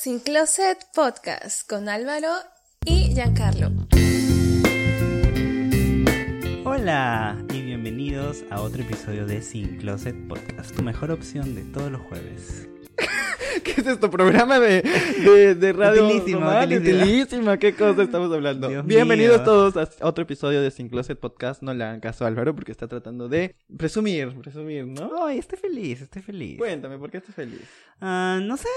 [0.00, 2.28] Sin Closet Podcast con Álvaro
[2.84, 3.72] y Giancarlo.
[6.64, 11.90] Hola y bienvenidos a otro episodio de Sin Closet Podcast, tu mejor opción de todos
[11.90, 12.68] los jueves.
[13.64, 14.08] ¿Qué es esto?
[14.08, 16.06] ¿Programa de, de, de radio?
[16.06, 18.68] Utilísima, ¿Qué cosa estamos hablando?
[18.68, 19.44] Dios Bienvenidos mío.
[19.44, 21.60] todos a otro episodio de Sin Closet Podcast.
[21.60, 25.26] No le hagan caso a Álvaro porque está tratando de presumir, presumir, ¿no?
[25.26, 26.56] Ay, estoy feliz, estoy feliz.
[26.56, 27.62] Cuéntame, ¿por qué estás feliz?
[28.00, 28.68] Ah, no sé,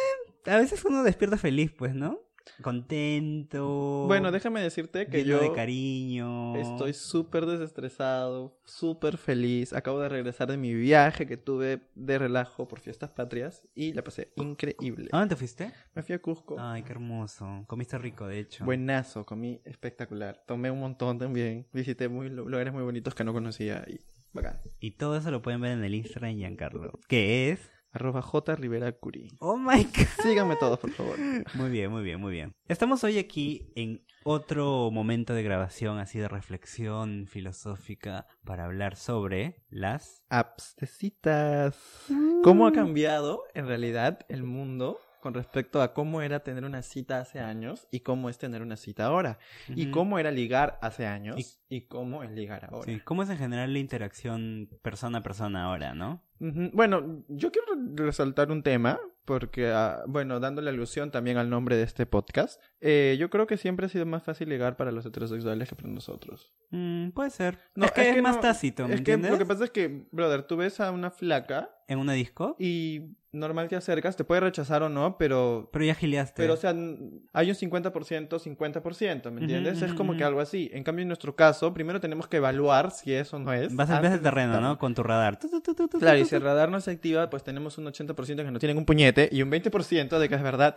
[0.45, 2.19] a veces uno despierta feliz, pues, ¿no?
[2.63, 4.05] Contento.
[4.07, 6.55] Bueno, déjame decirte que lleno yo de cariño.
[6.55, 9.73] estoy súper desestresado, súper feliz.
[9.73, 14.03] Acabo de regresar de mi viaje que tuve de relajo por fiestas patrias y la
[14.03, 15.09] pasé increíble.
[15.11, 15.71] ¿A dónde te fuiste?
[15.93, 16.55] Me fui a Cusco.
[16.59, 17.63] Ay, qué hermoso.
[17.67, 18.65] Comiste rico, de hecho.
[18.65, 20.43] Buenazo, comí espectacular.
[20.47, 21.67] Tomé un montón también.
[21.73, 23.99] Visité muy, lu- lugares muy bonitos que no conocía y
[24.33, 24.59] bacán.
[24.79, 26.99] Y todo eso lo pueden ver en el Instagram de Giancarlo.
[27.07, 27.69] Que es.
[27.91, 29.27] Arroba J Rivera Curí.
[29.39, 30.23] Oh my god.
[30.23, 31.17] Síganme todos, por favor.
[31.55, 32.55] Muy bien, muy bien, muy bien.
[32.67, 39.63] Estamos hoy aquí en otro momento de grabación, así de reflexión filosófica, para hablar sobre
[39.69, 40.23] las...
[40.29, 41.77] Apps de citas.
[42.43, 47.19] ¿Cómo ha cambiado en realidad el mundo con respecto a cómo era tener una cita
[47.19, 49.39] hace años y cómo es tener una cita ahora?
[49.69, 52.85] Y cómo era ligar hace años y, cómo es ligar ahora.
[52.85, 56.21] Sí, ¿Cómo es en general la interacción persona a persona ahora, no?
[56.39, 58.99] Bueno, yo quiero resaltar un tema,
[59.39, 63.55] porque, ah, bueno, dándole alusión también al nombre de este podcast, eh, yo creo que
[63.55, 66.51] siempre ha sido más fácil ligar para los heterosexuales que para nosotros.
[66.71, 67.57] Mm, puede ser.
[67.75, 69.31] No, es que es, más no- tácito, ¿me es que entiendes?
[69.31, 73.15] lo que pasa es que, brother, tú ves a una flaca En una disco, y
[73.33, 75.69] normal te acercas, te puede rechazar o no, pero...
[75.71, 76.41] pero ya gileaste.
[76.41, 79.81] Pero, o sea, hay un 50%, 50%, ¿me entiendes?
[79.81, 80.69] Es como que algo así.
[80.73, 83.73] En cambio, en nuestro caso, primero tenemos que evaluar si eso no es.
[83.75, 84.59] Vas ves antes el terreno.
[84.59, 84.77] ¿no?
[84.77, 85.39] Con tu radar.
[85.39, 87.77] Tu, tu, tu, tu, tu, Claro, y si el radar no se activa, pues tenemos
[87.77, 90.75] un 80% que no tienen un puñete y un 20% de que es verdad.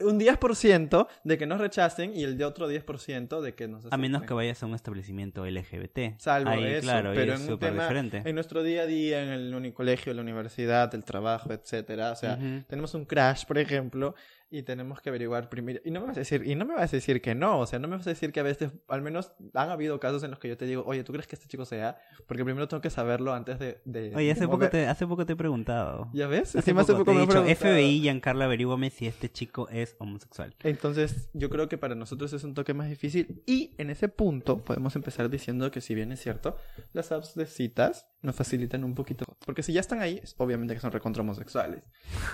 [0.00, 3.96] Un 10% de que nos rechacen y el de otro 10% de que nos A
[3.98, 4.28] menos acepten.
[4.28, 6.18] que vayas a un establecimiento LGBT.
[6.18, 8.22] Salvo Ahí, eso, claro, pero es en un súper tema, diferente.
[8.24, 12.38] en nuestro día a día, en el colegio, la universidad, el trabajo, etcétera, o sea,
[12.66, 14.14] tenemos un crash, por ejemplo,
[14.50, 16.92] y tenemos que averiguar primero, y no me vas a decir, y no me vas
[16.92, 19.02] a decir que no, o sea, no me vas a decir que a veces, al
[19.02, 21.48] menos han habido casos en los que yo te digo, oye, ¿tú crees que este
[21.48, 21.98] chico sea?
[22.26, 23.80] Porque primero tengo que saberlo antes de...
[23.84, 26.08] de- Oye, hace poco, te, hace poco te he preguntado.
[26.12, 26.50] ¿Ya ves?
[26.50, 27.74] Hace Encima hace poco poco te me he dicho, preguntado.
[27.74, 30.54] FBI, Giancarlo, averígame si este chico es homosexual.
[30.62, 33.42] Entonces, yo creo que para nosotros es un toque más difícil.
[33.46, 36.56] Y en ese punto podemos empezar diciendo que si bien es cierto,
[36.92, 39.24] las apps de citas nos facilitan un poquito.
[39.44, 41.82] Porque si ya están ahí, es obviamente que son recontra homosexuales.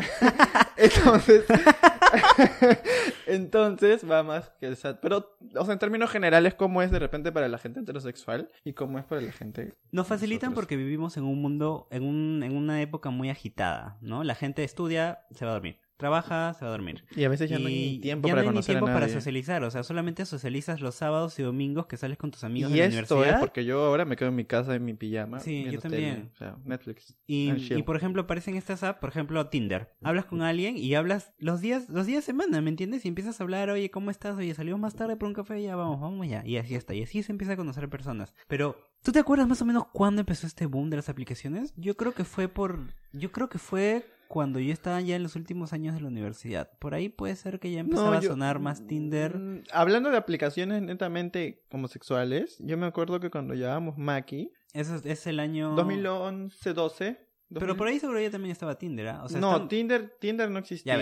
[0.80, 1.44] entonces,
[3.26, 5.00] entonces va más que esa.
[5.00, 8.72] Pero, o sea, en términos generales, ¿cómo es de repente para la gente heterosexual y
[8.72, 9.74] cómo es para la gente?
[9.92, 10.62] Nos facilitan Nosotros.
[10.62, 14.24] porque vivimos en un mundo, en, un, en una época muy agitada, ¿no?
[14.24, 15.78] La gente estudia, se va a dormir.
[16.00, 17.04] Trabaja, se va a dormir.
[17.14, 18.74] Y a veces ya no hay Y ni tiempo ya para no hay ni conocer
[18.74, 22.30] tiempo a para socializar, o sea, solamente socializas los sábados y domingos que sales con
[22.30, 23.40] tus amigos Y de la esto es universidad.
[23.40, 25.40] porque yo ahora me quedo en mi casa en mi pijama.
[25.40, 26.14] Sí, yo también.
[26.14, 27.16] tele, o sea, Netflix.
[27.26, 29.92] Y, y, por ejemplo aparecen estas apps, por ejemplo Tinder.
[30.02, 33.04] Hablas con alguien y hablas los días, los días de semana, ¿me entiendes?
[33.04, 34.36] Y empiezas a hablar, oye, ¿cómo estás?
[34.36, 36.42] Oye, salimos más tarde por un café, ya vamos, vamos ya.
[36.46, 36.94] Y así está.
[36.94, 38.34] Y así se empieza a conocer personas.
[38.48, 41.74] Pero, ¿tú te acuerdas más o menos cuándo empezó este boom de las aplicaciones?
[41.76, 45.34] Yo creo que fue por, yo creo que fue cuando yo estaba ya en los
[45.34, 46.70] últimos años de la universidad.
[46.78, 49.36] Por ahí puede ser que ya empezaba a yo- sonar más Tinder.
[49.36, 55.04] Mm, Hablando de aplicaciones netamente homosexuales, yo me acuerdo que cuando llevábamos Maki, Eso es,
[55.04, 55.74] es el año...
[55.74, 57.18] 2011, 12.
[57.52, 59.22] Pero por ahí seguro ya también estaba Tinder, ¿ah?
[59.24, 60.96] O sea, no, están- Tinder, Tinder no existía.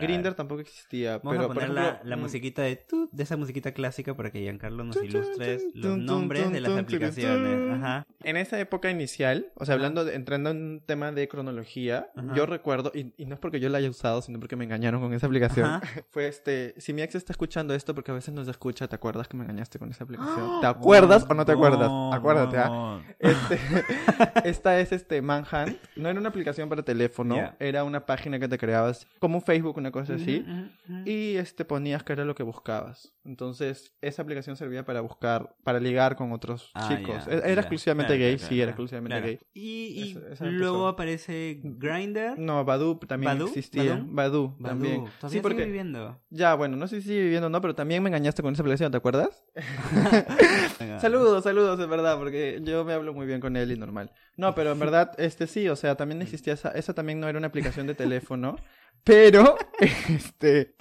[0.00, 1.18] Grinder tampoco existía.
[1.18, 3.72] Vamos pero, a poner por la, ejemplo, la mm, musiquita de tu, de esa musiquita
[3.72, 7.58] clásica para que Giancarlo nos ilustre los tun, nombres tun, de las tun, aplicaciones.
[7.58, 7.72] tun.
[7.72, 8.06] Ajá.
[8.24, 12.34] En esa época inicial, o sea, hablando de, entrando en un tema de cronología, Ajá.
[12.34, 15.00] yo recuerdo, y, y no es porque yo la haya usado, sino porque me engañaron
[15.00, 15.80] con esa aplicación, Ajá.
[16.10, 18.96] fue este, si mi ex está escuchando esto, porque a veces no se escucha, ¿te
[18.96, 20.24] acuerdas que me engañaste con esa aplicación?
[20.60, 21.88] ¿Te acuerdas o no te acuerdas?
[21.88, 23.00] No, Acuérdate, ¿ah?
[23.18, 23.58] Este,
[24.44, 25.76] esta es este Manhunt.
[25.96, 29.76] No era una aplicación para teléfono, era una página que te creabas, como un Facebook,
[29.78, 30.44] una cosa así.
[30.46, 31.02] Ujú, ujú.
[31.08, 33.12] Y este ponías que era lo que buscabas.
[33.24, 37.26] Entonces, esa aplicación servía para buscar, para ligar con otros Ah, chicos.
[37.26, 39.38] E- Era exclusivamente Claro, gay, claro, sí, era exclusivamente gay.
[39.54, 42.38] Y, y Esa- esa luego aparece Grindr.
[42.38, 43.48] No, Badu también ¿Badoo?
[43.48, 44.04] existía.
[44.08, 45.04] Badu, también.
[45.28, 46.20] Sí, porque viviendo.
[46.30, 48.62] ya, bueno, no sé si sigue viviendo o no, pero también me engañaste con esa
[48.62, 49.44] aplicación, ¿te acuerdas?
[51.00, 54.10] Saludos, saludos, es verdad, porque yo me hablo muy bien con él y normal.
[54.36, 57.38] No, pero en verdad, este sí, o sea, también existía esa, esa también no era
[57.38, 58.56] una aplicación de teléfono,
[59.04, 59.56] Pero,
[60.08, 60.74] este,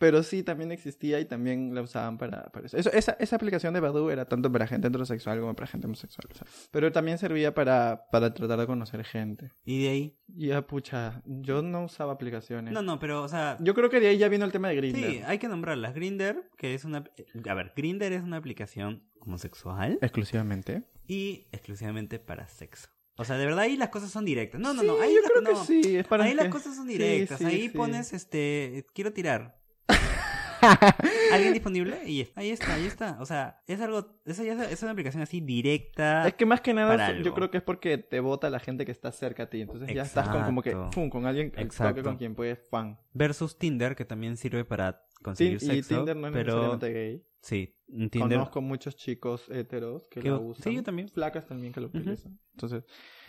[0.00, 2.76] pero sí, también existía y también la usaban para, para eso.
[2.76, 6.26] Eso- esa, esa aplicación de Badoo era tanto para gente heterosexual como para gente homosexual.
[6.30, 9.52] o sea, Pero también servía para, para tratar de conocer gente.
[9.64, 10.16] Y de ahí.
[10.26, 12.72] Ya, pucha, yo no usaba aplicaciones.
[12.74, 13.56] No, no, pero, o sea.
[13.60, 14.98] Yo creo que de ahí ya vino el tema de Grindr.
[14.98, 15.94] Sí, hay que nombrarlas.
[15.94, 17.04] Grinder, que es una.
[17.48, 20.84] A ver, Grinder es una aplicación homosexual Exclusivamente.
[21.06, 22.88] y exclusivamente para sexo.
[23.20, 24.58] O sea, de verdad ahí las cosas son directas.
[24.58, 24.98] No, no, no.
[24.98, 25.50] Ahí, yo las, creo no.
[25.50, 27.38] que sí, es para ahí las cosas son directas.
[27.38, 29.58] sí, ahí pones, este, quiero tirar.
[31.32, 32.00] ¿Alguien disponible?
[32.06, 33.18] Y ahí está, ahí está.
[33.20, 36.26] O sea, es algo, esa ya es, es una aplicación así directa.
[36.26, 38.92] Es que más que nada yo creo que es porque te vota la gente que
[38.92, 39.60] está cerca a ti.
[39.60, 42.02] Entonces ya estás con como que con alguien al Exacto.
[42.02, 42.98] con quien puedes fan.
[43.12, 45.96] Versus Tinder, que también sirve para conseguir Tin- y sexo.
[45.96, 47.24] Tinder no es pero necesariamente gay.
[47.40, 48.38] Sí, un Tinder.
[48.38, 50.62] Conozco muchos chicos heteros que lo usan.
[50.64, 51.08] sí, yo también.
[51.08, 52.38] Flacas también que lo utilizan.
[52.52, 52.84] Entonces,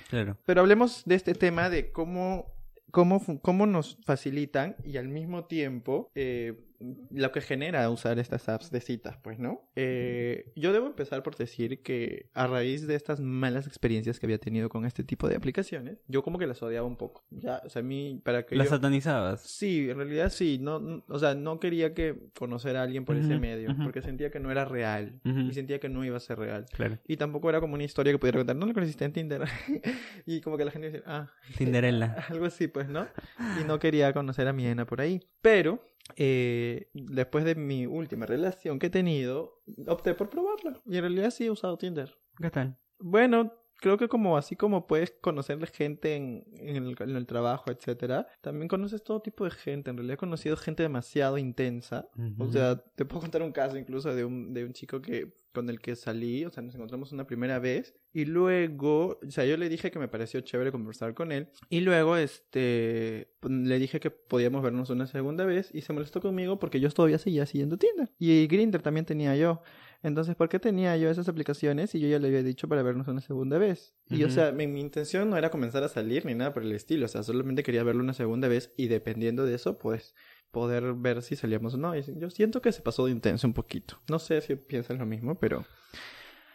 [0.10, 0.38] Claro.
[0.46, 2.54] pero hablemos de este tema de cómo,
[2.92, 6.68] cómo, cómo nos facilitan y al mismo tiempo eh,
[7.12, 9.70] lo que genera usar estas apps de citas, pues, ¿no?
[9.76, 14.38] Eh, yo debo empezar por decir que a raíz de estas malas experiencias que había
[14.40, 17.24] tenido con este tipo de aplicaciones, yo como que las odiaba un poco.
[17.30, 18.76] Ya, o sea, a mí, para que Las yo...
[18.76, 19.42] satanizabas.
[19.42, 23.16] Sí, en realidad sí, no, no- o sea, no quería que conocer a alguien por
[23.18, 26.40] ese medio, porque sentía que no era real y sentía que no iba a ser
[26.40, 26.66] real.
[26.74, 26.98] Claro.
[27.08, 29.44] Y tampoco era como una historia que pudiera contar, no lo conociste en Tinder.
[30.26, 32.16] y como que la gente decía, ah, Tinderella.
[32.30, 33.08] algo así, pues, ¿no?
[33.60, 35.22] Y no quería conocer a mi Ena por ahí.
[35.42, 35.84] Pero,
[36.16, 40.80] eh, después de mi última relación que he tenido, opté por probarla.
[40.86, 42.16] Y en realidad sí he usado Tinder.
[42.38, 42.78] ¿Qué tal?
[43.00, 47.72] Bueno, creo que como así como puedes conocer gente en, en el, en el trabajo,
[47.72, 49.90] etcétera, también conoces todo tipo de gente.
[49.90, 52.08] En realidad he conocido gente demasiado intensa.
[52.38, 55.70] O sea, te puedo contar un caso incluso de un, de un chico que con
[55.70, 59.58] el que salí, o sea, nos encontramos una primera vez y luego, o sea, yo
[59.58, 64.12] le dije que me pareció chévere conversar con él y luego, este, le dije que
[64.12, 68.10] podíamos vernos una segunda vez y se molestó conmigo porque yo todavía seguía siguiendo Tinder
[68.18, 69.62] y Grindr también tenía yo.
[70.04, 73.08] Entonces, ¿por qué tenía yo esas aplicaciones y yo ya le había dicho para vernos
[73.08, 73.94] una segunda vez?
[74.10, 74.34] Y, o Ujú.
[74.36, 77.10] sea, mi, mi intención no era comenzar a salir ni nada por el estilo, o
[77.10, 80.16] sea, solamente quería verlo una segunda vez y dependiendo de eso, pues
[80.50, 81.96] poder ver si salíamos o no.
[81.96, 84.00] Y yo siento que se pasó de intenso un poquito.
[84.10, 85.66] No sé si piensan lo mismo, pero...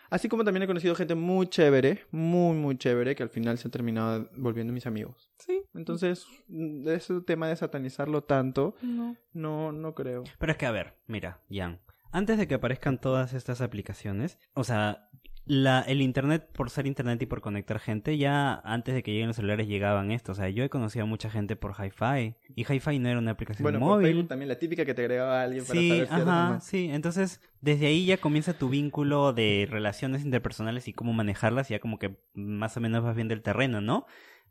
[0.08, 3.66] Así como también he conocido gente muy chévere, muy, muy chévere, que al final se
[3.66, 5.32] han terminado volviendo mis amigos.
[5.38, 5.62] Sí.
[5.74, 9.16] Entonces, mm, ese tema de satanizarlo tanto, No.
[9.32, 10.22] no, no creo.
[10.38, 11.80] Pero es que, a ver, mira, Jan.
[12.16, 15.10] Antes de que aparezcan todas estas aplicaciones, o sea,
[15.44, 19.26] la, el internet, por ser internet y por conectar gente, ya antes de que lleguen
[19.26, 20.32] los celulares llegaban esto.
[20.32, 22.34] O sea, yo he conocido a mucha gente por Hi-Fi.
[22.56, 24.06] Y Hi-Fi no era una aplicación Bueno, por móvil.
[24.06, 26.88] Facebook también la típica que te agregaba a alguien para Sí, saber si ajá, sí.
[26.90, 31.98] Entonces, desde ahí ya comienza tu vínculo de relaciones interpersonales y cómo manejarlas, ya como
[31.98, 34.06] que más o menos vas viendo el terreno, ¿no?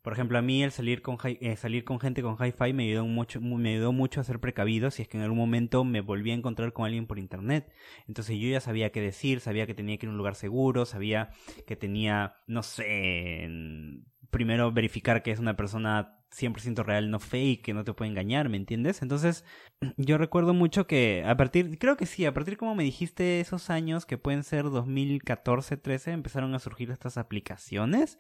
[0.06, 3.08] Por ejemplo, a mí el salir con eh, salir con gente con hi-fi me ayudó
[3.08, 6.02] mucho mu- me ayudó mucho a ser precavido si es que en algún momento me
[6.02, 7.74] volví a encontrar con alguien por internet.
[8.08, 10.86] Entonces yo ya sabía qué decir, sabía que tenía que ir a un lugar seguro,
[10.86, 11.32] sabía
[11.66, 13.50] que tenía, no sé,
[14.30, 18.50] primero verificar que es una persona 100% real, no fake, que no te puede engañar,
[18.50, 19.02] ¿me entiendes?
[19.02, 19.44] Entonces,
[19.98, 23.72] yo recuerdo mucho que a partir, creo que sí, a partir como me dijiste esos
[23.72, 28.20] años que pueden ser 2014, 13, empezaron a surgir estas aplicaciones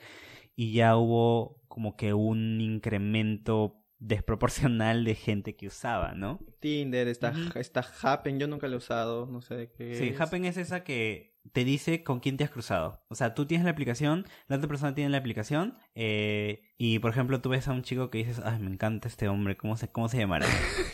[0.55, 6.39] y ya hubo como que un incremento desproporcional de gente que usaba, ¿no?
[6.59, 7.59] Tinder, está, Ujú.
[7.59, 10.19] está Happen, yo nunca lo he usado, no sé de qué Sí, es.
[10.21, 13.03] Happen es esa que te dice con quién te has cruzado.
[13.07, 17.11] O sea, tú tienes la aplicación, la otra persona tiene la aplicación, eh, y por
[17.11, 19.87] ejemplo tú ves a un chico que dices, ay, me encanta este hombre, ¿cómo se,
[19.89, 20.45] cómo se llamará?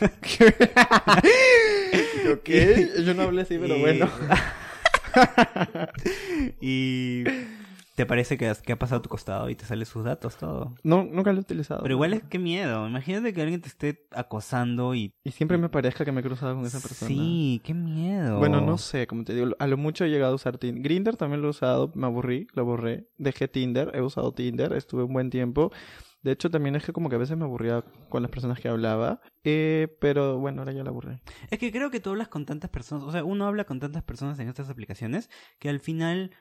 [2.32, 2.50] ok,
[3.04, 4.10] yo no hablé así, pero Y- bueno.
[6.60, 7.24] y
[8.02, 10.74] te parece que, ha pasado a tu costado y te sale sus datos, todo.
[10.82, 11.82] No, nunca lo he utilizado.
[11.82, 12.88] Pero igual es que miedo.
[12.88, 15.12] Imagínate que alguien te esté acosando y...
[15.22, 17.08] Y siempre me parezca que me he cruzado con esa persona.
[17.08, 18.40] Sí, qué miedo.
[18.40, 20.82] Bueno, no sé, como te digo, a lo mucho he llegado a usar Tinder.
[20.82, 23.06] Grinder también lo he usado, me aburrí, lo borré.
[23.18, 25.70] Dejé Tinder, he usado Tinder, estuve un buen tiempo.
[26.22, 28.68] De hecho, también es que como que a veces me aburría con las personas que
[28.68, 29.20] hablaba.
[29.44, 31.20] Eh, pero bueno, ahora ya la aburré.
[31.50, 34.02] Es que creo que tú hablas con tantas personas, o sea, uno habla con tantas
[34.02, 35.30] personas en estas aplicaciones
[35.60, 36.32] que al final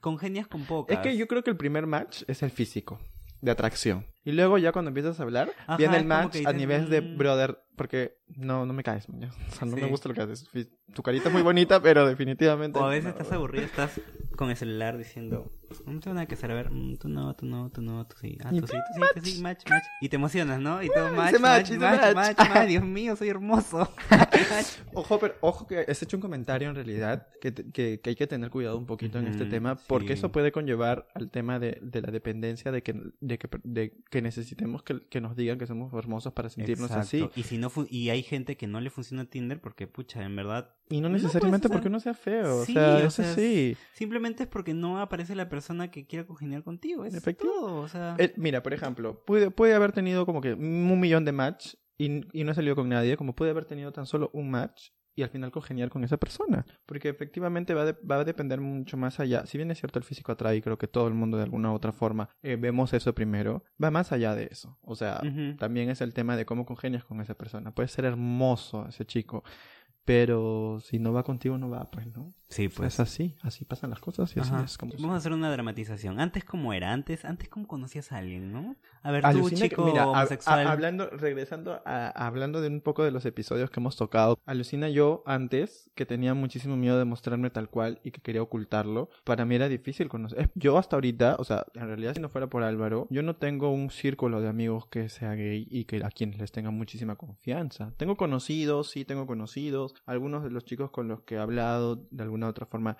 [0.00, 0.96] congenias con pocas.
[0.96, 2.98] Es que yo creo que el primer match es el físico,
[3.40, 4.06] de atracción.
[4.24, 7.18] Y luego ya cuando empiezas a hablar, Ajá, viene el match a nivel de "Mm".
[7.18, 9.24] brother, porque no, no me caes, man.
[9.48, 9.82] O sea, no Sí.
[9.82, 10.48] me gusta lo que haces.
[10.94, 12.78] Tu carita es muy bonita, pero definitivamente...
[12.78, 13.10] O a veces no.
[13.10, 14.00] estás aburrido, estás
[14.36, 15.50] con el celular diciendo,
[15.86, 18.16] No tengo nada que hacer, a ver, mm, tú no, tú no, tú no, tú
[18.20, 18.38] sí.
[18.44, 19.84] Ah, tú sí, tú sí, tú sí, match, match.
[20.00, 20.80] Y te emocionas, ¿no?
[20.82, 22.68] Y todo match, match, match, match, match.
[22.68, 23.90] Dios mío, soy hermoso.
[24.94, 28.26] Ojo, pero ojo que has hecho un comentario en realidad que, que, que hay que
[28.26, 32.02] tener cuidado un poquito en este tema porque eso puede conllevar al tema de, de
[32.02, 35.92] la dependencia de que, de que, de que necesitemos que, que nos digan que somos
[35.94, 37.28] hermosos para sentirnos así.
[37.34, 40.36] Y si no fu- y hay gente que no le funciona Tinder porque pucha, en
[40.36, 42.64] verdad Y no necesariamente o porque uno sea feo.
[42.64, 43.76] sí, o sea, o eso sea, sí.
[43.92, 47.52] simplemente es porque no aparece la persona que quiera congeniar contigo, es Efectivo.
[47.52, 51.24] todo, o sea, Eh, mira, por ejemplo, puede, puede haber tenido como que un millón
[51.24, 54.50] de match y, y no salió con nadie, como puede haber tenido tan solo un
[54.50, 56.64] match y al final congeniar con esa persona.
[56.86, 59.44] Porque efectivamente va, de- va a depender mucho más allá.
[59.46, 61.70] Si bien es cierto el físico atrae, y creo que todo el mundo de alguna
[61.70, 64.78] u otra forma eh, vemos eso primero, va más allá de eso.
[64.82, 65.20] O sea,
[65.56, 67.72] también es el tema de cómo congenias con esa persona.
[67.74, 69.44] Puede ser hermoso ese chico,
[70.04, 72.32] pero si no va contigo, no va, pues, ¿no?
[72.48, 74.64] sí, Pues es así, así pasan las cosas y así Ajá.
[74.64, 76.20] es como Vamos a hacer una dramatización.
[76.20, 78.76] Antes cómo era, antes, antes cómo conocías a alguien, ¿no?
[79.02, 80.66] A ver, tú Alucina que- chico mira, homosexual.
[80.66, 84.90] a- hablando, regresando a, hablando de un poco de los episodios que hemos tocado, alucina
[84.90, 89.08] yo antes que tenía muchísimo miedo de mostrarme tal cual y que quería ocultarlo.
[89.24, 90.38] Para mí era difícil conocer.
[90.42, 93.36] eh, Yo hasta ahorita, o sea, en realidad si no fuera por Álvaro, yo no
[93.36, 97.16] tengo un círculo de amigos que sea gay y que a quienes les tenga muchísima
[97.16, 97.94] confianza.
[97.96, 99.91] Tengo conocidos, sí, tengo conocidos.
[100.06, 102.96] Algunos de los chicos con los que he hablado de alguna otra forma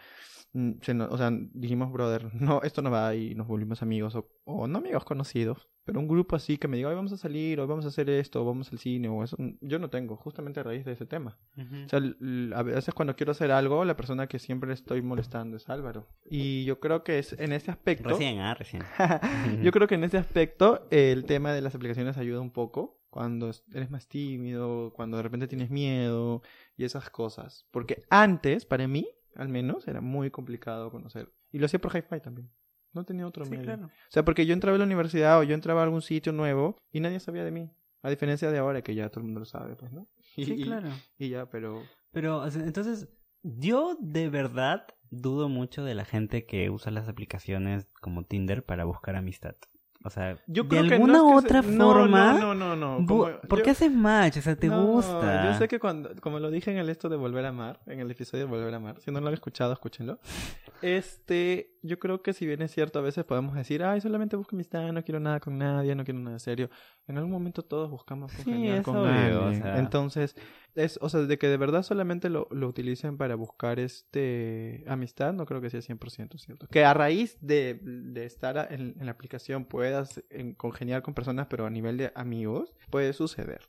[0.52, 4.14] mm, se nos- o sea, dijimos, brother, no, esto no va y nos volvimos amigos,
[4.16, 7.16] o, o no amigos conocidos, pero un grupo así que me diga, hoy vamos a
[7.16, 9.88] salir, hoy vamos a hacer esto, o vamos al cine, o eso, mm, yo no
[9.90, 11.38] tengo, justamente a raíz de ese tema.
[11.87, 12.00] O sea,
[12.58, 16.06] a veces cuando quiero hacer algo, la persona que siempre estoy molestando es Álvaro.
[16.28, 18.11] Y yo creo que es en ese aspecto...
[18.11, 18.82] Recién, ah, recién.
[19.62, 23.50] Yo creo que en ese aspecto el tema de las aplicaciones ayuda un poco cuando
[23.50, 26.40] es- eres más tímido, cuando de repente tienes miedo
[26.78, 27.66] y esas cosas.
[27.71, 31.31] Porque antes, para mí, al menos, era muy complicado conocer.
[31.50, 32.50] Y lo hacía por hi-fi también.
[32.95, 33.64] No tenía otro Sí, medio.
[33.64, 33.87] claro.
[33.87, 36.78] O sea, porque yo entraba a la universidad o yo entraba a algún sitio nuevo
[36.90, 37.71] y nadie sabía de mí.
[38.02, 40.09] A diferencia de ahora que ya todo el mundo lo sabe, pues, ¿no?
[40.37, 40.88] Y, Sí, y- claro.
[41.19, 41.83] y ya, pero...
[42.12, 43.09] Pero, entonces,
[43.42, 48.85] yo de verdad dudo mucho de la gente que usa las aplicaciones como Tinder para
[48.87, 49.57] buscar amistad.
[50.04, 52.75] O sea, Yo de creo que alguna no es que otra se- forma, No, no,
[52.76, 53.06] no, no.
[53.06, 54.38] como- ¿por yo- qué haces match?
[54.38, 55.44] O sea, ¿te No, gusta?
[55.52, 58.00] Yo sé que cuando, como lo dije en el esto de Volver a Amar, en
[58.00, 60.18] el episodio de Volver a Amar, si no lo han escuchado, escúchenlo.
[60.80, 64.56] Este, yo creo que si bien es cierto, a veces podemos decir, ay, solamente busco
[64.56, 66.68] amistad, no quiero nada con nadie, no quiero nada serio.
[67.06, 69.62] En algún momento todos buscamos Sí, congeniar es con obvio, o alguien.
[69.62, 69.78] sea.
[69.78, 70.37] Entonces,
[70.75, 75.33] es, o sea, de que de verdad solamente lo, lo utilicen para buscar este amistad,
[75.33, 76.67] no creo que sea 100% cierto.
[76.69, 81.47] Que a raíz de, de estar en, en la aplicación puedas en- congeniar con personas,
[81.49, 83.61] pero a nivel de amigos, puede suceder.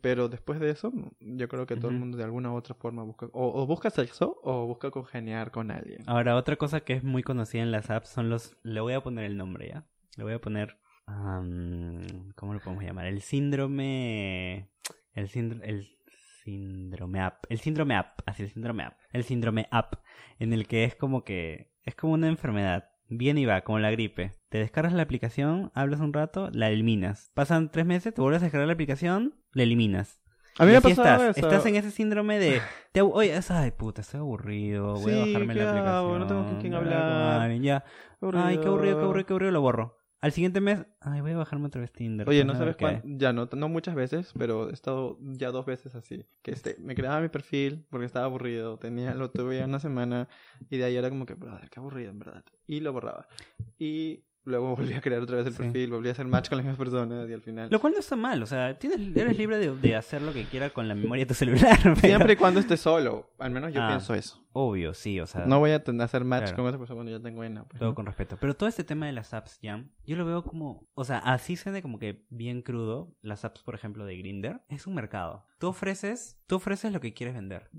[0.00, 3.02] Pero después de eso, yo creo que todo el mundo de alguna u otra forma
[3.04, 6.02] busca, o, o busca sexo o busca congeniar con alguien.
[6.06, 8.56] Ahora, otra cosa que es muy conocida en las apps son los...
[8.62, 9.86] Le voy a poner el nombre, ¿ya?
[10.16, 10.76] Le voy a poner...
[11.06, 13.06] am, ¿Cómo lo podemos llamar?
[13.06, 14.68] El síndrome...
[15.14, 15.66] El síndrome...
[15.68, 15.88] El
[16.44, 17.44] síndrome app.
[17.48, 18.20] El síndrome app.
[18.26, 18.94] Así, el síndrome app.
[19.12, 19.94] El síndrome app.
[20.38, 21.72] En el que es como que...
[21.84, 22.88] Es como una enfermedad.
[23.08, 24.32] Viene y va, como la gripe.
[24.48, 27.30] Te descargas la aplicación, hablas un rato, la eliminas.
[27.34, 30.20] Pasan tres meses, te vuelves a descargar la aplicación, la eliminas.
[30.58, 31.20] A mí me ha estás.
[31.22, 31.30] eso.
[31.40, 32.60] Estás en ese síndrome de...
[32.92, 34.94] Te, oye, es- ay, puta, estoy aburrido.
[34.94, 36.18] Voy a bajarme ¿qué la aplicación.
[36.20, 37.84] No tengo con quién hablar Ya.
[38.34, 40.01] Ay, qué aburrido, qué aburrido, qué aburrido, lo borro.
[40.22, 42.28] Al siguiente mes, ay, voy a bajarme otra vez Tinder.
[42.28, 45.66] Oye, pues, no sabes cuánto, ya no, no muchas veces, pero he estado ya dos
[45.66, 46.24] veces así.
[46.42, 50.28] Que este, me creaba mi perfil porque estaba aburrido, tenía, lo tuve ya una semana
[50.70, 52.44] y de ahí era como que, brother, qué aburrido en verdad.
[52.68, 53.26] Y lo borraba.
[53.80, 55.62] Y luego volví a crear otra vez el Sí.
[55.62, 57.68] perfil, volví a hacer match con las mismas personas y al final...
[57.70, 60.44] Lo cual no está mal, o sea, tienes, eres libre de, de hacer lo que
[60.44, 61.78] quiera con la memoria de tu celular.
[61.82, 63.88] pero- Siempre y cuando esté solo, al menos yo Ah.
[63.88, 64.38] pienso eso.
[64.54, 66.56] Obvio, sí, o sea, No voy a hacer match claro.
[66.56, 67.64] con esa persona cuando ya tengo una.
[67.64, 67.94] pues, todo ¿no?
[67.94, 68.36] con respeto.
[68.38, 71.56] Pero todo este tema de las apps, ya, yo lo veo como, o sea, así
[71.56, 73.16] suena como que bien crudo.
[73.22, 75.46] Las apps, por ejemplo, de Grinder, es un mercado.
[75.58, 77.70] Tú ofreces, tú ofreces lo que quieres vender.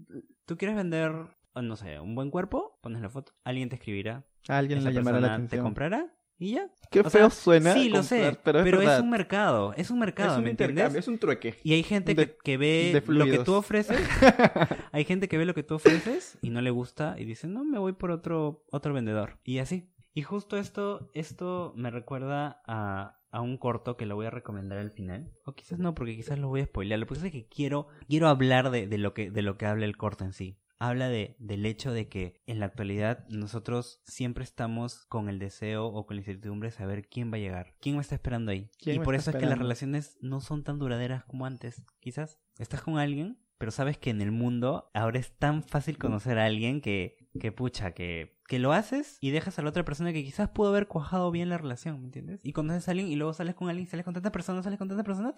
[0.46, 1.14] Tú quieres vender,
[1.54, 5.22] no sé, un buen cuerpo, pones la foto, alguien te escribirá, Alguien le llamará la
[5.22, 5.64] persona te atención.
[5.64, 6.70] comprará y ya.
[6.92, 7.74] Qué O sea, feo suena.
[7.74, 10.96] Sí, lo comprar, sé, pero es un mercado, es un mercado, Es un ¿me entiendes?
[10.96, 11.56] es un trueque.
[11.64, 14.00] Y hay gente de- que, que ve lo que tú ofreces.
[14.92, 17.64] hay gente que ve lo que tú ofreces y no le gusta y dice, no,
[17.64, 19.40] me voy por otro, otro vendedor.
[19.44, 19.90] Y así.
[20.14, 24.78] Y justo esto, esto me recuerda a, a un corto que lo voy a recomendar
[24.78, 25.32] al final.
[25.46, 27.00] O quizás no, porque quizás lo voy a spoilear.
[27.00, 29.66] Lo que pasa es que quiero, quiero hablar de, de lo que, de lo que
[29.66, 30.60] habla el corto en sí.
[30.84, 35.86] Habla de, del hecho de que en la actualidad nosotros siempre estamos con el deseo
[35.86, 38.70] o con la incertidumbre de saber quién va a llegar, quién me está esperando ahí.
[38.80, 41.84] ¿Quién Y por eso es que las relaciones no son tan duraderas como antes.
[42.02, 46.38] Quizás estás con alguien, pero sabes que en el mundo ahora es tan fácil conocer
[46.38, 50.12] a alguien que, que pucha, que que lo haces y dejas a la otra persona
[50.14, 52.42] que quizás pudo haber cuajado bien la relación, ¿me entiendes?
[52.44, 54.88] Y conoces a alguien y luego sales con alguien, sales con tantas personas, sales con
[54.88, 55.34] tantas personas,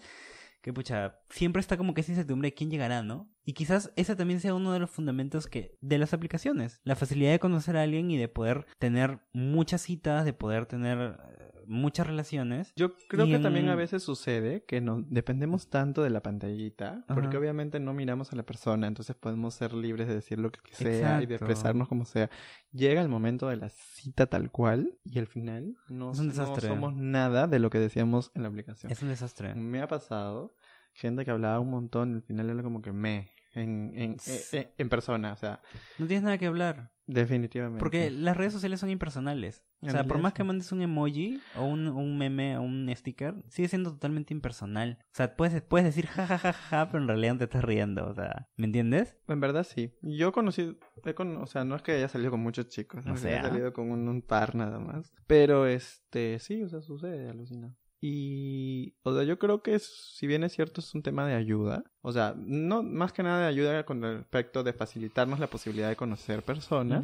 [0.66, 3.30] que pucha, siempre está como que esa incertidumbre de quién llegará, ¿no?
[3.44, 7.30] Y quizás ese también sea uno de los fundamentos que de las aplicaciones, la facilidad
[7.30, 11.20] de conocer a alguien y de poder tener muchas citas, de poder tener
[11.68, 12.74] muchas relaciones.
[12.76, 17.04] Yo creo que en- también a veces sucede que no dependemos tanto de la pantallita,
[17.08, 20.60] porque obviamente no miramos a la persona, entonces podemos ser libres de decir lo que
[20.74, 22.30] sea y de expresarnos como sea.
[22.72, 26.34] Llega el momento de la cita tal cual y al final no, Es un no
[26.34, 26.68] desastre.
[26.70, 28.92] somos nada de lo que decíamos en la aplicación.
[28.92, 29.56] Es un desastre.
[29.56, 30.56] Me ha pasado
[30.94, 34.18] gente que hablaba un montón y al final era como que me en, en,
[34.52, 35.62] en, en persona, o sea,
[35.98, 36.92] No tienes nada que hablar.
[37.08, 37.80] Definitivamente.
[37.80, 39.64] Porque las redes sociales son impersonales.
[39.82, 43.36] O sea, por más que mandes un emoji o un, un meme o un sticker,
[43.50, 44.98] sigue siendo totalmente impersonal.
[45.02, 47.44] O sea, puedes, puedes decir ja, ja, ja, ja, ja, pero en realidad no te
[47.46, 48.08] estás riendo.
[48.08, 49.16] O sea, ¿me entiendes?
[49.28, 49.94] En verdad sí.
[50.02, 53.10] Yo conocí, he con- o sea, no es que haya salido con muchos chicos, O
[53.10, 55.14] no sé, he salido con un, un par nada más.
[55.28, 57.76] Pero este, sí, o sea, sucede, alucina.
[58.02, 61.34] Y, o sea, yo creo que es- si bien es cierto, es un tema de
[61.34, 61.84] ayuda.
[62.08, 65.96] O sea, no más que nada de ayuda con respecto de facilitarnos la posibilidad de
[65.96, 67.04] conocer personas.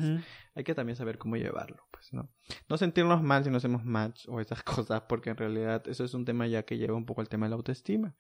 [0.54, 2.30] Hay que también saber cómo llevarlo, pues, ¿no?
[2.70, 6.14] No sentirnos mal si no hacemos match o esas cosas, porque en realidad eso es
[6.14, 8.14] un tema ya que lleva un poco al tema de la autoestima.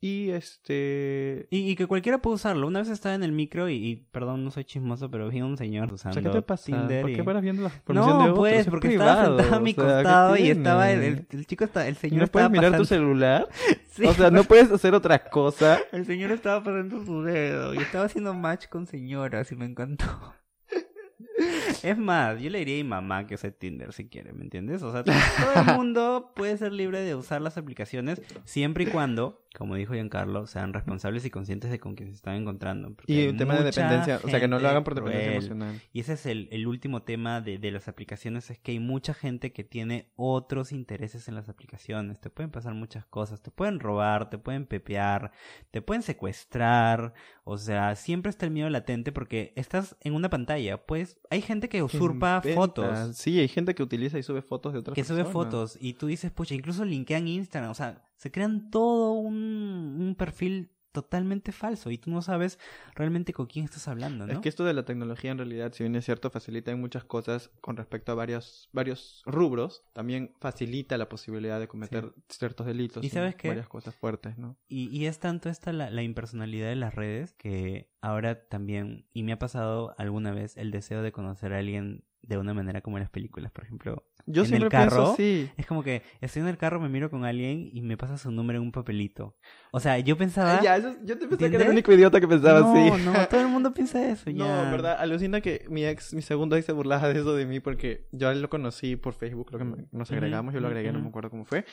[0.00, 2.66] Y este, Y, y que cualquiera puede usarlo.
[2.66, 5.44] Una vez estaba en el micro y, y, perdón, no soy chismoso, pero vi a
[5.44, 6.66] un señor O usando sea, ¿qué te pasa?
[6.66, 9.60] Tinder ¿Por qué paras viendo la No, de pues, Es porque privado, estaba sentado a
[9.60, 12.22] mi o sea, ¿qué costado y estaba el, el, el chico está, el ¿Y señor
[12.22, 13.48] no puedes mirar tu celular?
[13.98, 15.80] Sí, O sea, no puedes hacer otra cosa.
[15.90, 20.06] El señor estaba pasando su dedo y estaba haciendo match con señoras y me encantó.
[21.82, 24.82] Es más, yo le diría a mi mamá que use Tinder si quiere, ¿me entiendes?
[24.82, 29.44] O sea, todo el mundo puede ser libre de usar las aplicaciones siempre y cuando,
[29.56, 32.94] como dijo Giancarlo, sean responsables y conscientes de con quién se están encontrando.
[33.06, 35.36] Y un tema de dependencia, o sea, que no lo hagan por dependencia cruel.
[35.38, 35.80] emocional.
[35.92, 39.14] Y ese es el, el último tema de, de las aplicaciones, es que hay mucha
[39.14, 42.20] gente que tiene otros intereses en las aplicaciones.
[42.20, 45.32] Te pueden pasar muchas cosas, te pueden robar, te pueden pepear,
[45.70, 47.14] te pueden secuestrar.
[47.44, 50.84] O sea, siempre está el miedo latente porque estás en una pantalla.
[50.86, 52.60] Pues hay gente que usurpa Inventa.
[52.60, 53.16] fotos.
[53.16, 55.32] Sí, hay gente que utiliza y sube fotos de otras Que sube personas.
[55.32, 60.14] fotos y tú dices, pucha, incluso linkean Instagram, o sea, se crean todo un, un
[60.16, 62.58] perfil totalmente falso y tú no sabes
[62.94, 64.32] realmente con quién estás hablando, ¿no?
[64.32, 67.04] Es que esto de la tecnología en realidad, si bien es cierto, facilita en muchas
[67.04, 69.84] cosas con respecto a varios, varios rubros.
[69.92, 73.04] También facilita la posibilidad de cometer ciertos delitos.
[73.04, 73.48] ¿Y sabes qué?
[73.48, 74.56] Varias cosas fuertes, ¿no?
[74.66, 79.22] Y, y es tanto esta la, la impersonalidad de las redes que ahora también, y
[79.22, 82.96] me ha pasado alguna vez el deseo de conocer a alguien de una manera como
[82.96, 84.04] en las películas, por ejemplo.
[84.30, 85.50] Yo En el siempre carro, pienso así.
[85.56, 88.30] Es como que estoy en el carro, me miro con alguien y me pasa su
[88.30, 89.36] número en un papelito.
[89.70, 90.60] O sea, yo pensaba...
[90.62, 93.04] Ya, eso- yo te pensé que era el único idiota que pensaba no, así.
[93.04, 96.66] no, todo el mundo piensa eso, No, verdad, alucina que mi ex, mi segundo ex
[96.66, 99.60] se burlaba de eso de mí porque yo a él lo conocí por Facebook, creo
[99.60, 101.64] que nos agregamos, yo lo agregué, no me acuerdo cómo fue,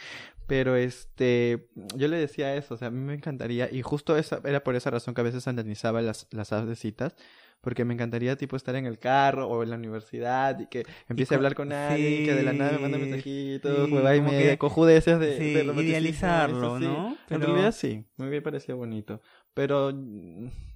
[0.47, 4.39] pero este, yo le decía eso, o sea, a mí me encantaría, y justo esa,
[4.45, 7.15] era por esa razón que a veces satanizaba las, las apps de citas,
[7.61, 11.33] porque me encantaría tipo estar en el carro o en la universidad y que empiece
[11.33, 15.19] a hablar con alguien, que de la nada me manda mensajitos, sí, y que- cojudeces
[15.19, 16.79] de, sí, de idealizarlo, eso.
[16.79, 17.07] ¿no?
[17.11, 19.21] En Pero- realidad sí, me hubiera parecido bonito.
[19.55, 19.89] Pero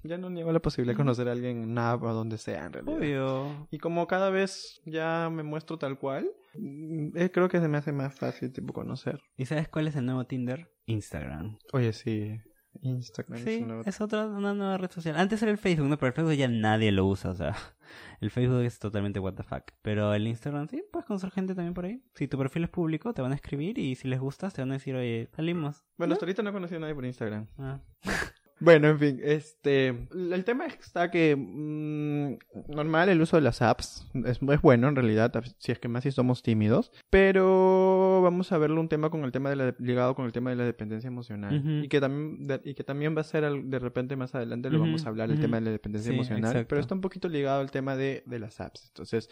[0.04, 2.72] ya no niego la posibilidad de conocer a alguien en nada o donde sea, en
[2.72, 2.96] realidad.
[2.96, 3.68] Obvio.
[3.70, 7.76] Y como cada vez ya me muestro tal cual, mm, eh, creo que se me
[7.76, 9.20] hace más fácil, tipo, conocer.
[9.36, 10.72] ¿Y sabes cuál es el nuevo Tinder?
[10.86, 11.58] Instagram.
[11.74, 12.38] Oye, sí.
[12.82, 13.80] Instagram es Sí, una...
[13.80, 15.16] es otra, una nueva red social.
[15.16, 15.98] Antes era el Facebook, ¿no?
[15.98, 17.54] Pero el Facebook ya nadie lo usa, o sea.
[18.20, 19.62] El Facebook es totalmente what the fuck.
[19.82, 22.02] Pero el Instagram, sí, puedes conocer gente también por ahí.
[22.14, 24.70] Si tu perfil es público, te van a escribir y si les gustas, te van
[24.70, 25.84] a decir, oye, salimos.
[25.96, 27.46] Bueno, hasta ahorita no he conocido a nadie por Instagram.
[27.58, 27.80] Ah.
[28.60, 29.88] Bueno, en fin, este...
[30.12, 31.34] El tema está que...
[31.36, 34.06] mm, normal el uso de las apps.
[34.26, 36.92] Es, es bueno, en realidad, si es que más si somos tímidos.
[37.08, 39.74] Pero vamos a verlo un tema con el tema de la...
[39.78, 41.62] Ligado con el tema de la dependencia emocional.
[41.84, 44.70] Y, que también, de, y que también va a ser al- de repente más adelante
[44.70, 46.44] lo vamos a hablar, el tema de la dependencia Sí, emocional.
[46.50, 46.68] exacto.
[46.68, 48.86] Pero está un poquito ligado al tema de, de las apps.
[48.88, 49.30] Entonces...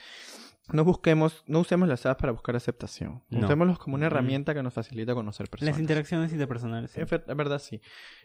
[0.73, 3.23] No busquemos, no usemos las apps para buscar aceptación.
[3.31, 3.47] No.
[3.47, 5.75] Usémoslos como una herramienta que nos facilita conocer personas.
[5.75, 6.91] Las interacciones interpersonales.
[6.91, 7.01] sí.
[7.01, 7.81] En en verdad sí.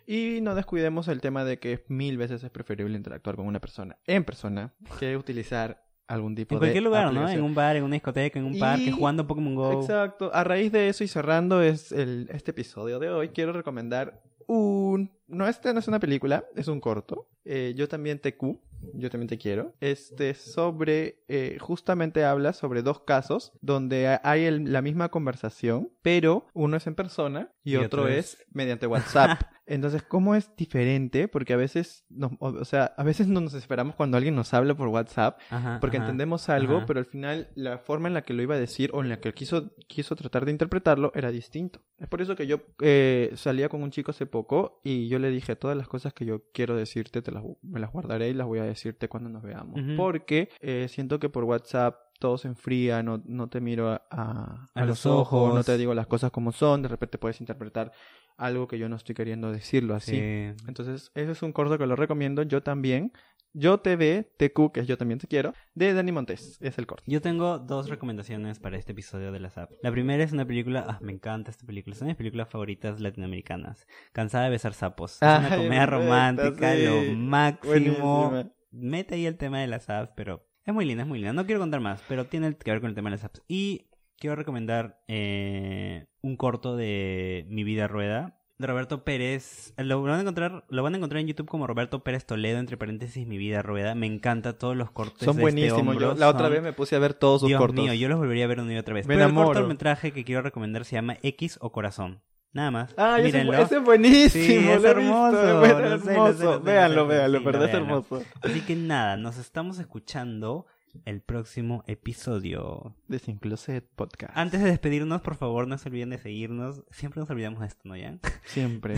[0.05, 3.97] Y no descuidemos el tema de que mil veces es preferible interactuar con una persona
[4.05, 7.11] en persona que utilizar algún tipo En de cualquier lugar, ¿no?
[7.11, 7.43] En aplicación.
[7.45, 9.81] un bar, en una discoteca, en un Y- parque, jugando Pokémon Go.
[9.81, 10.29] Exacto.
[10.33, 15.11] A raíz de eso y cerrando es el, este episodio de hoy, quiero recomendar un,
[15.33, 17.27] no, este no es una película, es un corto.
[17.45, 18.61] Eh, yo también te cu,
[18.93, 19.73] yo también te quiero.
[19.81, 26.47] Este sobre, eh, justamente habla sobre dos casos donde hay el- la misma conversación, pero
[26.53, 28.35] uno es en persona y, Y otro, otro es...
[28.35, 28.87] es- mediante
[29.37, 29.41] WhatsApp.
[29.65, 31.29] Entonces, ¿cómo es diferente?
[31.29, 34.75] Porque a veces, nos- o, sea, a veces no nos esperamos cuando alguien nos habla
[34.75, 36.05] por WhatsApp, Ajá, porque ajá.
[36.05, 36.85] entendemos algo, ajá.
[36.85, 39.21] pero al final la forma en la que lo iba a decir o en la
[39.21, 41.81] que quiso, quiso tratar de interpretarlo era distinto.
[41.97, 45.31] Es por eso que yo eh, salía con un chico hace poco y yo le
[45.31, 48.45] dije todas las cosas que yo quiero decirte, te las, me las guardaré y las
[48.45, 49.81] voy a decirte cuando nos veamos.
[49.97, 54.69] Porque eh, siento que por WhatsApp todo se enfría, no, no te miro a, a-
[54.75, 57.91] A a los ojos, no te digo las cosas como son, de repente puedes interpretar
[58.37, 60.11] algo que yo no estoy queriendo decirlo así.
[60.57, 60.65] Sí.
[60.67, 63.11] Entonces, ese es un corto que lo recomiendo yo también.
[63.55, 66.57] Yo TV, TQ, que es Yo también te quiero, de Dani Montes.
[66.59, 67.03] Es el corto.
[67.05, 69.77] Yo tengo dos recomendaciones para este episodio de las apps.
[69.83, 72.49] La primera es una película, ah, me encanta esta película, es una de mis películas
[72.49, 73.87] favoritas latinoamericanas.
[74.11, 75.17] Cansada de besar sapos.
[75.17, 76.85] Es una Ay, comedia romántica, sí.
[76.85, 78.29] lo máximo.
[78.29, 78.53] Buenísima.
[78.71, 81.33] Mete ahí el tema de las apps, pero es muy linda, es muy linda.
[81.33, 83.43] No quiero contar más, pero tiene que ver con el tema de las apps.
[83.47, 89.73] Y quiero recomendar eh, un corto de Mi vida rueda Roberto Pérez.
[89.77, 92.77] Lo van a encontrar, lo van a encontrar en YouTube como Roberto Pérez Toledo entre
[92.77, 93.95] paréntesis Mi vida rueda.
[93.95, 95.95] Me encanta todos los cortes Son de buenísimos.
[95.95, 97.83] Este yo la otra vez me puse a ver todos sus Dios cortos.
[97.83, 99.07] mío, yo los volvería a ver una y otra vez.
[99.07, 99.53] Me Pero el enamoro.
[99.53, 102.21] cortometraje que quiero recomendar se llama X o Corazón.
[102.53, 102.93] Nada más.
[102.97, 104.45] Ay, ese, ese es buenísimo.
[104.45, 108.21] Sí, es hermoso, véanlo, véanlo, verdad, es hermoso.
[108.43, 110.67] Así que nada, nos estamos escuchando
[111.05, 112.95] el próximo episodio.
[113.07, 114.35] De Sin Closet Podcast.
[114.35, 116.83] Antes de despedirnos, por favor, no se olviden de seguirnos.
[116.91, 118.19] Siempre nos olvidamos de esto, ¿no, Jan?
[118.45, 118.95] Siempre.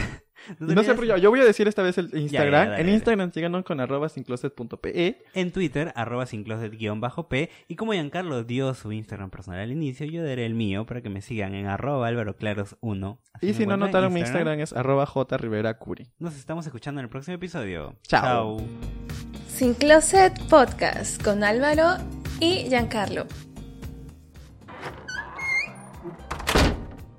[0.59, 2.65] No, sé, pero yo, yo voy a decir esta vez el Instagram.
[2.65, 2.89] ya, dale, en.
[2.89, 5.23] Instagram síganos con arroba sincloset.pe.
[5.33, 7.49] En Twitter, arroba sincloset-p.
[7.67, 11.09] Y como Giancarlo dio su Instagram personal al inicio, yo daré el mío para que
[11.09, 13.17] me sigan en arroba álvaroclaros1.
[13.33, 16.07] Así Y me si no notaron, mi Instagram es arroba jriveracuri.
[16.19, 17.95] Nos estamos escuchando en el próximo episodio.
[18.03, 18.57] Chao.
[19.55, 21.95] Sin Closet Podcast con Álvaro
[22.41, 23.25] y Giancarlo.